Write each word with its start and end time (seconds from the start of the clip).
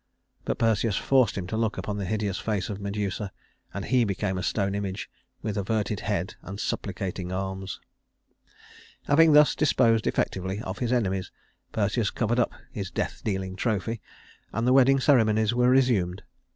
But 0.45 0.57
Perseus 0.57 0.97
forced 0.97 1.37
him 1.37 1.45
to 1.45 1.55
look 1.55 1.77
upon 1.77 1.97
the 1.97 2.05
hideous 2.07 2.39
face 2.39 2.71
of 2.71 2.81
Medusa, 2.81 3.31
and 3.71 3.85
he 3.85 4.03
became 4.03 4.35
a 4.35 4.41
stone 4.41 4.73
image 4.73 5.07
with 5.43 5.59
averted 5.59 5.99
head 5.99 6.33
and 6.41 6.59
supplicating 6.59 7.31
arms. 7.31 7.79
Having 9.05 9.33
thus 9.33 9.53
disposed 9.53 10.07
effectively 10.07 10.59
of 10.63 10.79
his 10.79 10.91
enemies, 10.91 11.31
Perseus 11.71 12.09
covered 12.09 12.39
up 12.39 12.51
his 12.71 12.89
death 12.89 13.21
dealing 13.23 13.55
trophy, 13.55 14.01
and 14.51 14.65
the 14.67 14.73
wedding 14.73 14.99
ceremonies 14.99 15.53
were 15.53 15.69
resumed. 15.69 16.23